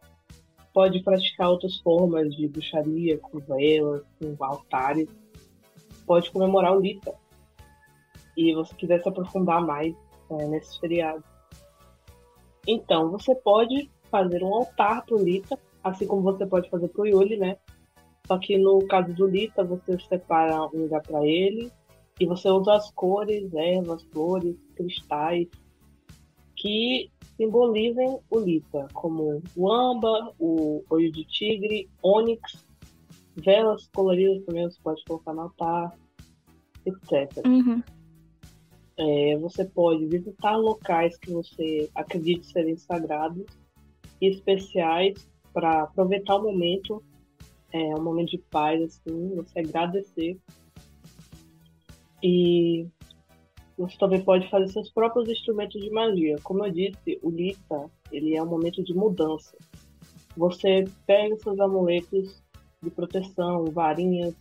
[0.73, 5.07] pode praticar outras formas de bruxaria, com velas, com altares,
[6.05, 7.13] pode comemorar o Lita.
[8.35, 9.95] E você quiser se aprofundar mais
[10.29, 11.23] é, nesse feriado.
[12.67, 17.01] Então, você pode fazer um altar para o Lita, assim como você pode fazer para
[17.01, 17.57] o Yuli, né?
[18.27, 21.71] Só que no caso do Lita, você separa um lugar para ele
[22.19, 25.47] e você usa as cores, ervas, flores, cristais
[26.55, 32.65] que simbolizem o Lita, como o âmbar, o olho de tigre, ônix,
[33.35, 35.93] velas coloridas também você pode colocar no altar,
[36.85, 37.45] etc.
[37.45, 37.83] Uhum.
[38.97, 43.45] É, você pode visitar locais que você acredite serem sagrados
[44.21, 47.03] e especiais para aproveitar o momento,
[47.71, 50.37] é, um momento de paz, assim, você agradecer.
[52.23, 52.87] E
[53.77, 56.37] você também pode fazer seus próprios instrumentos de magia.
[56.41, 59.57] Como eu disse, o Lita, ele é um momento de mudança.
[60.37, 62.41] Você pega seus amuletos
[62.81, 64.33] de proteção, varinhas,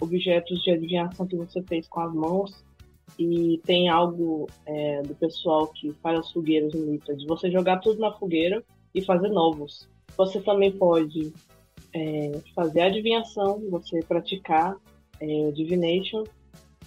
[0.00, 2.69] objetos de adivinhação que você fez com as mãos
[3.18, 7.78] e tem algo é, do pessoal que faz as fogueiras no Lita, de você jogar
[7.78, 8.62] tudo na fogueira
[8.94, 9.88] e fazer novos.
[10.16, 11.32] Você também pode
[11.94, 14.76] é, fazer adivinhação, você praticar
[15.20, 16.24] é, divination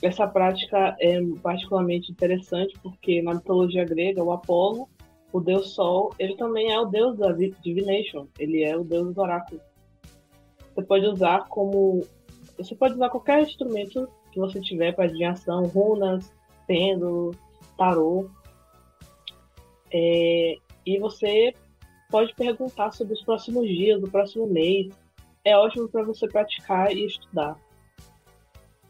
[0.04, 4.90] essa prática é particularmente interessante porque na mitologia grega, o Apolo,
[5.32, 9.22] o deus Sol, ele também é o deus da divination, ele é o deus do
[9.22, 9.62] oráculo.
[10.76, 12.06] Você pode usar como.
[12.58, 16.34] Você pode usar qualquer instrumento que você tiver para adivinhação, runas,
[16.66, 17.32] pêndulo,
[17.78, 18.30] tarô.
[19.92, 21.54] É, e você
[22.10, 24.92] pode perguntar sobre os próximos dias, o próximo mês.
[25.46, 27.58] É ótimo para você praticar e estudar.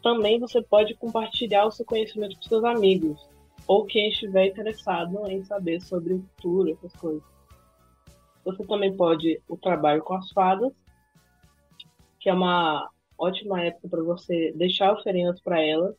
[0.02, 3.28] Também você pode compartilhar o seu conhecimento com seus amigos
[3.66, 7.22] ou quem estiver interessado em saber sobre o futuro, essas coisas.
[8.44, 10.72] Você também pode o trabalho com as fadas,
[12.20, 15.94] que é uma ótima época para você deixar oferendas para elas.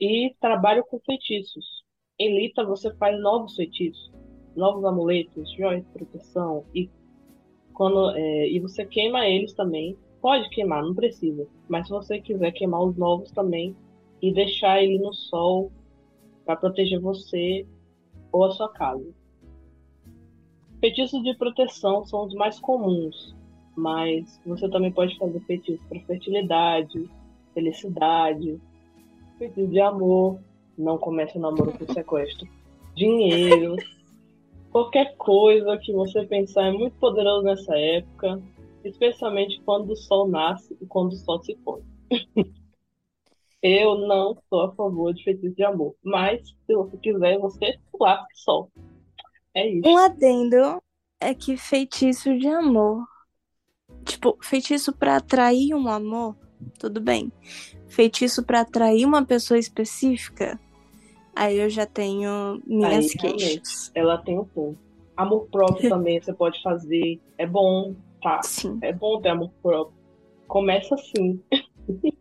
[0.00, 1.84] E trabalho com feitiços.
[2.18, 4.12] Em Lita você faz novos feitiços,
[4.54, 6.90] novos amuletos, joias de proteção e
[7.74, 9.96] quando é, e você queima eles também.
[10.20, 11.46] Pode queimar, não precisa.
[11.68, 13.76] Mas se você quiser queimar os novos também
[14.20, 15.70] e deixar ele no sol
[16.44, 17.66] para proteger você
[18.32, 19.14] ou a sua casa.
[20.80, 23.34] Feitiços de proteção são os mais comuns,
[23.78, 27.08] mas você também pode fazer feitiços para fertilidade,
[27.54, 28.60] felicidade,
[29.38, 30.40] feitiços de amor,
[30.76, 32.48] não comece o namoro com sequestro,
[32.94, 33.76] dinheiro,
[34.72, 38.42] qualquer coisa que você pensar é muito poderoso nessa época,
[38.84, 41.82] especialmente quando o sol nasce e quando o sol se põe.
[43.60, 48.36] Eu não sou a favor de feitiço de amor, mas se você quiser, você lasque
[48.36, 48.70] sol.
[49.52, 49.88] É isso.
[49.88, 50.80] Um adendo
[51.20, 53.04] é que feitiço de amor
[54.04, 56.36] Tipo, feitiço para atrair um amor,
[56.78, 57.32] tudo bem.
[57.88, 60.58] Feitiço para atrair uma pessoa específica,
[61.34, 63.90] aí eu já tenho minhas aí, queixas.
[63.94, 64.78] Ela tem um ponto.
[65.16, 67.20] Amor próprio também você pode fazer.
[67.36, 68.42] É bom, tá?
[68.42, 68.78] Sim.
[68.82, 69.96] É bom ter amor próprio.
[70.46, 71.40] Começa assim.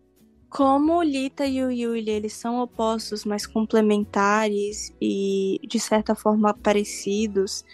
[0.49, 6.53] Como o Lita e o Yuli, eles são opostos, mas complementares e de certa forma
[6.53, 7.65] parecidos,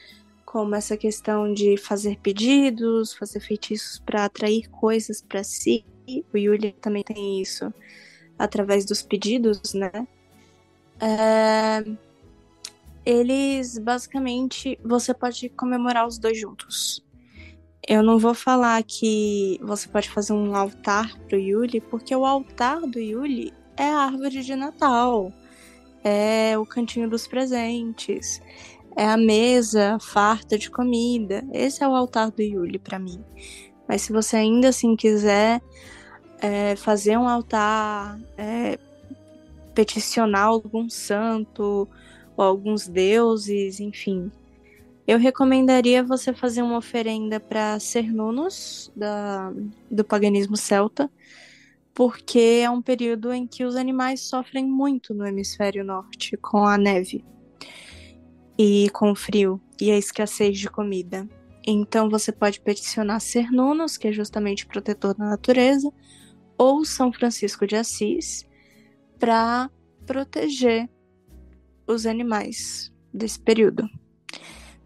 [0.54, 5.84] como essa questão de fazer pedidos, fazer feitiços para atrair coisas para si.
[6.32, 7.74] O Yuli também tem isso
[8.38, 9.92] através dos pedidos, né?
[11.02, 11.84] É...
[13.04, 17.04] Eles basicamente você pode comemorar os dois juntos.
[17.88, 22.80] Eu não vou falar que você pode fazer um altar pro Yuli, porque o altar
[22.82, 25.34] do Yuli é a árvore de Natal,
[26.04, 28.40] é o cantinho dos presentes,
[28.96, 31.44] é a mesa farta de comida.
[31.52, 33.24] Esse é o altar do Yuli para mim.
[33.88, 35.62] Mas se você ainda assim quiser
[36.40, 38.78] é, fazer um altar, é,
[39.74, 41.88] peticionar algum santo
[42.36, 44.32] ou alguns deuses, enfim,
[45.06, 49.52] eu recomendaria você fazer uma oferenda para Cernunnos da,
[49.92, 51.12] do paganismo celta,
[51.94, 56.78] porque é um período em que os animais sofrem muito no hemisfério norte com a
[56.78, 57.24] neve
[58.58, 61.28] e com frio e a escassez de comida.
[61.66, 65.92] Então você pode peticionar Cernunos, que é justamente protetor da natureza,
[66.58, 68.46] ou São Francisco de Assis,
[69.18, 69.70] para
[70.06, 70.90] proteger
[71.88, 73.90] os animais desse período.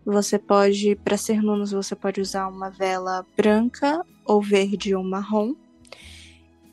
[0.05, 5.53] Você pode, para Cernunos, você pode usar uma vela branca ou verde ou marrom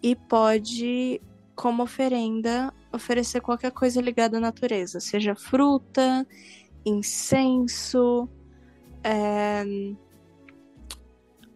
[0.03, 1.21] e pode,
[1.57, 6.27] como oferenda, oferecer qualquer coisa ligada à natureza, seja fruta,
[6.85, 8.29] incenso,
[9.03, 9.65] é,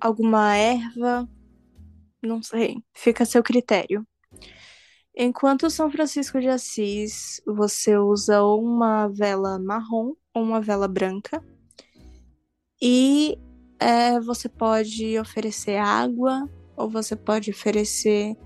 [0.01, 1.29] alguma erva,
[2.23, 4.07] não sei, fica a seu critério.
[5.17, 11.43] Enquanto São Francisco de Assis, você usa uma vela marrom ou uma vela branca.
[12.81, 13.37] E
[13.81, 18.37] é, você pode oferecer água, ou você pode oferecer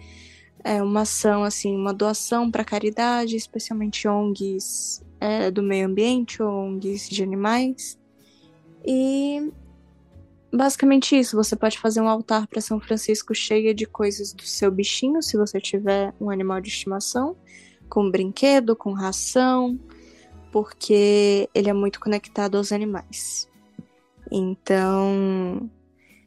[0.65, 7.09] é, uma ação, assim, uma doação para caridade, especialmente ONGs é, do meio ambiente, ONGs
[7.09, 7.97] de animais.
[8.85, 9.53] E
[10.53, 11.37] basicamente isso.
[11.37, 15.37] Você pode fazer um altar para São Francisco cheio de coisas do seu bichinho, se
[15.37, 17.37] você tiver um animal de estimação,
[17.89, 19.79] com brinquedo, com ração,
[20.51, 23.49] porque ele é muito conectado aos animais.
[24.29, 25.71] Então,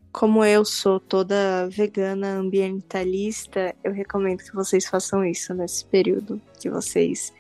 [0.09, 6.69] como eu sou toda vegana ambientalista, eu recomendo que vocês façam isso nesse período, que
[6.69, 7.33] vocês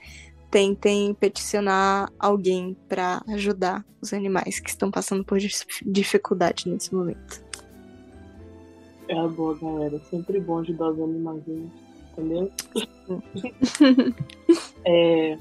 [0.55, 5.37] tentem peticionar alguém para ajudar os animais que estão passando por
[5.85, 7.43] dificuldade nesse momento.
[9.09, 9.99] É a boa, galera.
[10.09, 11.43] Sempre bom ajudar os animais,
[12.13, 12.49] entendeu?
[14.85, 15.37] é,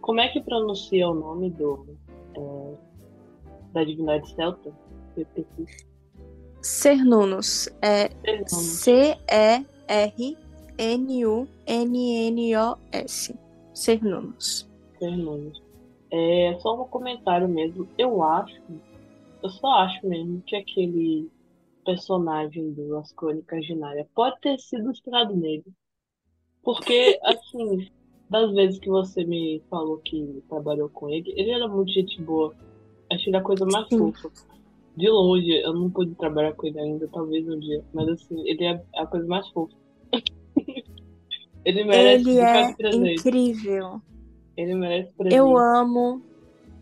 [0.00, 1.88] como é que pronuncia o nome do
[2.36, 2.74] é,
[3.72, 4.72] da divindade celta?
[6.62, 7.68] Cernunnos.
[7.82, 8.10] É
[13.80, 14.68] C-E-R N-U-N-N-O-S.
[14.68, 14.68] Cernunos.
[14.98, 15.62] Cernunos.
[16.10, 17.88] É só um comentário mesmo.
[17.96, 18.60] Eu acho,
[19.42, 21.30] eu só acho mesmo que aquele
[21.84, 25.64] personagem do As Crônicas de Narnia pode ter sido inspirado nele.
[26.62, 27.88] Porque, assim,
[28.28, 32.54] das vezes que você me falou que trabalhou com ele, ele era muito gente boa.
[33.10, 34.30] Achei a coisa mais fofa.
[34.94, 37.82] De longe, eu não pude trabalhar com ele ainda, talvez um dia.
[37.94, 39.74] Mas assim, ele é a coisa mais fofa.
[41.64, 44.00] ele merece ele é incrível.
[44.56, 45.36] Ele merece presente.
[45.36, 46.22] Eu amo.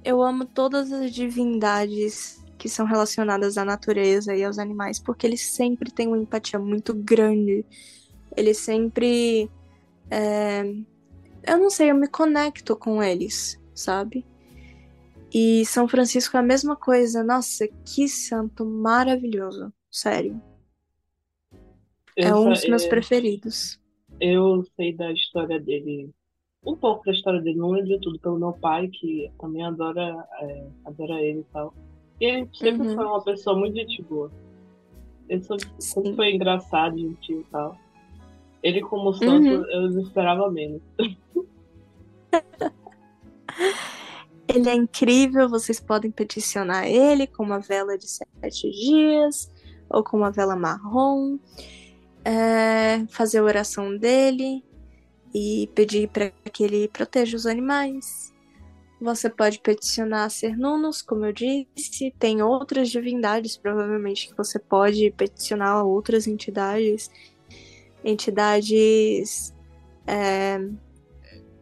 [0.05, 5.41] Eu amo todas as divindades que são relacionadas à natureza e aos animais, porque eles
[5.41, 7.65] sempre têm uma empatia muito grande.
[8.37, 9.51] Eles sempre.
[10.11, 10.63] É...
[11.47, 14.27] Eu não sei, eu me conecto com eles, sabe?
[15.33, 17.23] E São Francisco é a mesma coisa.
[17.23, 19.73] Nossa, que santo maravilhoso.
[19.91, 20.41] Sério.
[22.17, 22.89] Eu é um dos meus é...
[22.89, 23.79] preferidos.
[24.21, 26.11] Eu sei da história dele.
[26.65, 30.27] Um pouco da história dele, não lembro de tudo, pelo meu pai, que também adora,
[30.41, 31.73] é, adora ele e tal.
[32.21, 32.95] E ele sempre uhum.
[32.95, 34.31] foi uma pessoa muito gente boa.
[35.29, 35.43] Ele
[35.79, 37.77] sempre foi engraçado, gentil e tal.
[38.63, 39.65] Ele como santo, uhum.
[39.71, 40.83] eu esperava menos.
[44.49, 49.51] ele é incrível, vocês podem peticionar ele com uma vela de sete dias
[49.89, 51.39] ou com uma vela marrom,
[52.29, 54.63] é, fazer a oração dele
[55.35, 58.35] e pedir para que ele proteja os animais.
[59.01, 62.15] Você pode peticionar ser Nunos, como eu disse.
[62.19, 67.11] Tem outras divindades, provavelmente, que você pode peticionar outras entidades.
[68.05, 69.55] Entidades
[70.07, 70.59] é,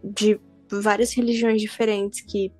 [0.03, 2.53] de várias religiões diferentes que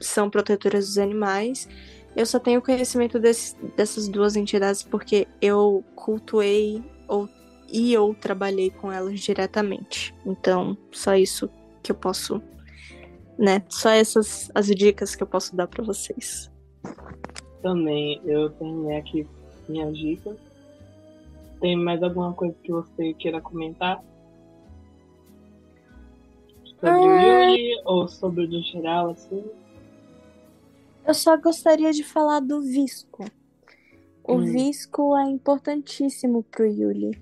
[0.00, 1.68] são protetoras dos animais.
[2.16, 7.28] Eu só tenho conhecimento desse, dessas duas entidades porque eu cultuei ou,
[7.72, 10.14] e ou trabalhei com elas diretamente.
[10.26, 11.48] Então, só isso
[11.82, 12.40] que eu posso
[13.38, 13.62] né?
[13.68, 16.50] Só essas as dicas que eu posso dar para vocês.
[17.60, 19.26] Também, eu terminei aqui
[19.68, 20.36] minhas dicas.
[21.60, 24.02] Tem mais alguma coisa que você queira comentar?
[26.64, 26.98] Sobre ah...
[26.98, 29.44] o Yuri ou sobre o do geral, assim?
[31.06, 33.24] Eu só gostaria de falar do Visco.
[34.24, 34.44] O hum.
[34.44, 37.20] Visco é importantíssimo pro Yuli.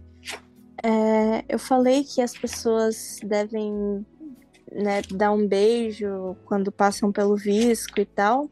[0.83, 4.05] É, eu falei que as pessoas devem
[4.73, 8.49] né, dar um beijo quando passam pelo visco e tal.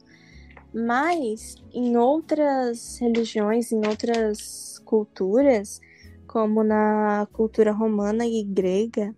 [0.74, 5.80] Mas em outras religiões, em outras culturas,
[6.26, 9.14] como na cultura romana e grega,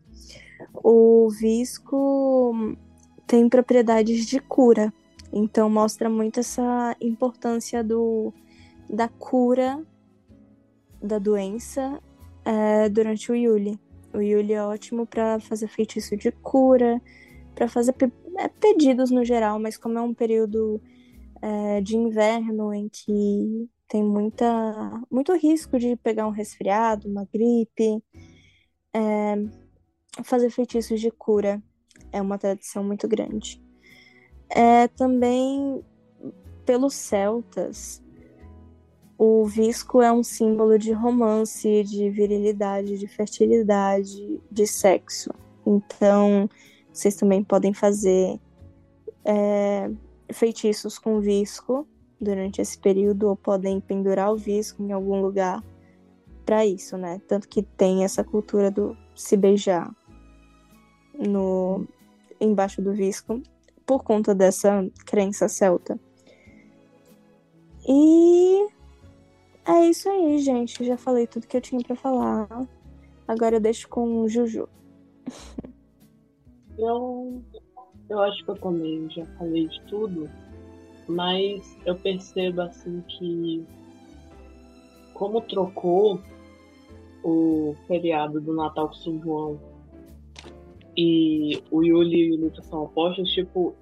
[0.73, 2.77] o visco
[3.27, 4.93] tem propriedades de cura.
[5.33, 8.33] Então mostra muito essa importância do,
[8.89, 9.85] da cura
[11.03, 12.01] da doença
[12.51, 13.79] é, durante o Yuli.
[14.13, 17.01] O Yuli é ótimo para fazer feitiço de cura,
[17.55, 20.81] para fazer pe é, pedidos no geral, mas como é um período
[21.41, 28.03] é, de inverno em que tem muita, muito risco de pegar um resfriado, uma gripe,
[28.95, 29.37] é,
[30.25, 31.63] fazer feitiços de cura
[32.13, 33.63] é uma tradição muito grande.
[34.49, 35.85] É, também
[36.65, 38.03] pelos celtas,
[39.23, 45.29] o visco é um símbolo de romance, de virilidade, de fertilidade, de sexo.
[45.67, 46.49] Então,
[46.91, 48.41] vocês também podem fazer
[49.23, 49.91] é,
[50.33, 51.87] feitiços com visco
[52.19, 55.63] durante esse período, ou podem pendurar o visco em algum lugar
[56.47, 57.21] para isso, né?
[57.29, 59.95] Tanto que tem essa cultura do se beijar
[61.15, 61.87] no
[62.41, 63.43] embaixo do visco
[63.85, 66.01] por conta dessa crença celta.
[67.87, 68.80] E
[69.67, 70.85] é isso aí, gente.
[70.85, 72.49] Já falei tudo que eu tinha para falar.
[73.27, 74.69] Agora eu deixo com o Juju.
[76.79, 77.43] Eu,
[78.09, 80.31] eu acho que eu também já falei de tudo,
[81.07, 83.67] mas eu percebo assim que
[85.13, 86.19] como trocou
[87.23, 89.61] o feriado do Natal com São João
[90.97, 93.75] e o Yuli e o Lucas são opostos, tipo,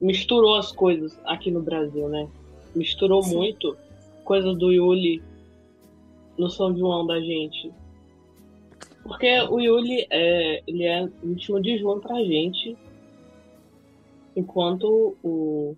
[0.00, 2.28] misturou as coisas aqui no Brasil, né?
[2.74, 3.36] Misturou Sim.
[3.36, 3.76] muito
[4.24, 5.22] coisa do Yuli
[6.36, 7.72] no São João da gente.
[9.02, 12.76] Porque o Yuli é, ele é 21 de junho pra gente,
[14.34, 15.76] enquanto o.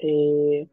[0.00, 0.66] É,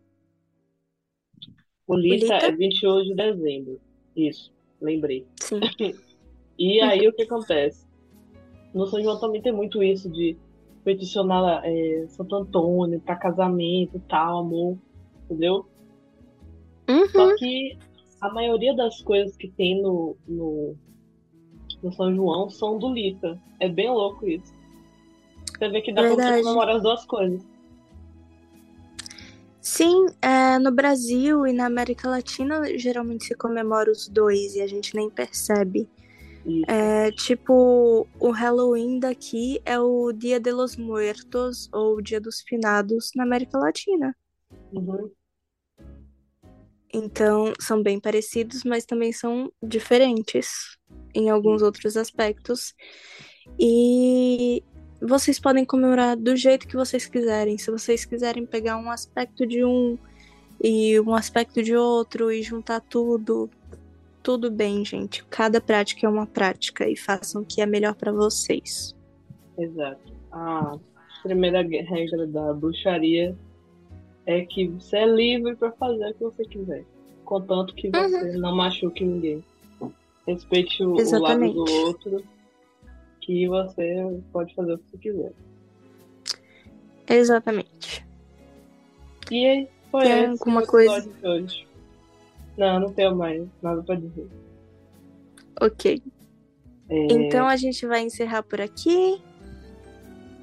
[1.88, 3.82] o Lita, é 28 de dezembro.
[4.16, 5.26] Isso, lembrei.
[5.42, 5.60] Sim.
[6.58, 7.86] e aí o que acontece?
[8.74, 10.38] No São João também tem muito isso de
[10.84, 14.78] peticionar é, Santo Antônio para casamento e tal, amor,
[15.24, 15.66] entendeu?
[16.88, 17.10] Uhum.
[17.10, 17.78] Só que
[18.22, 20.76] a maioria das coisas que tem no, no,
[21.82, 23.40] do São João são do Lita.
[23.60, 24.54] É bem louco isso.
[25.58, 26.22] Você vê que dá Verdade.
[26.22, 27.42] pra você comemorar as duas coisas.
[29.62, 34.68] Sim, é, no Brasil e na América Latina geralmente se comemora os dois e a
[34.68, 35.90] gente nem percebe.
[36.68, 43.10] É, tipo, o Halloween daqui é o Dia de los Muertos ou Dia dos Finados
[43.16, 44.16] na América Latina.
[44.72, 45.10] Uhum.
[46.98, 50.78] Então, são bem parecidos, mas também são diferentes
[51.14, 52.74] em alguns outros aspectos.
[53.60, 54.64] E
[55.02, 57.58] vocês podem comemorar do jeito que vocês quiserem.
[57.58, 59.98] Se vocês quiserem pegar um aspecto de um
[60.64, 63.50] e um aspecto de outro e juntar tudo,
[64.24, 65.22] tudo bem, gente.
[65.26, 68.96] Cada prática é uma prática e façam o que é melhor para vocês.
[69.58, 70.14] Exato.
[70.32, 70.80] A
[71.24, 73.36] primeira regra da bruxaria
[74.26, 76.84] é que você é livre para fazer o que você quiser,
[77.24, 79.44] contanto que você não machuque ninguém.
[80.28, 82.24] Respeite o, o lado do outro,
[83.22, 85.34] que você pode fazer o que você quiser.
[87.08, 88.06] Exatamente.
[89.30, 91.10] E aí, foi Tem alguma coisa?
[91.24, 91.68] hoje.
[92.58, 94.28] Não, não tenho mais nada para dizer.
[95.62, 96.02] Ok.
[96.90, 99.22] É, Então a gente vai encerrar por aqui.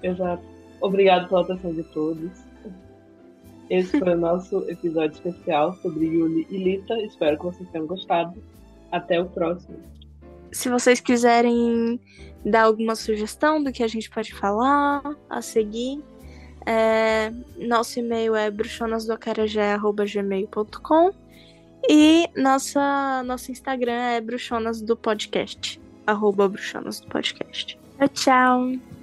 [0.02, 0.42] Exato.
[0.80, 2.30] Obrigado pela atenção de todos.
[3.70, 6.94] Esse foi o nosso episódio especial sobre Yuli e Lita.
[7.02, 8.42] Espero que vocês tenham gostado.
[8.90, 9.78] Até o próximo.
[10.50, 12.00] Se vocês quiserem
[12.44, 16.04] dar alguma sugestão do que a gente pode falar, a seguir,
[16.66, 21.12] é, nosso e-mail é bruxonasdoacarajé.gmail.com
[21.88, 26.82] e nossa, nosso Instagram é bruxonas do podcast, arroba tchau!
[28.12, 29.01] Tchau.